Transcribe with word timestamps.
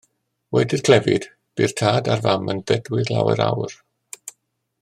Wedi'r 0.55 0.81
clefyd, 0.87 1.27
bu'r 1.61 1.75
tad 1.83 2.09
a'r 2.15 2.25
fam 2.25 2.49
yn 2.55 2.65
ddedwydd 2.71 3.15
lawer 3.17 3.45
awr. 3.49 3.81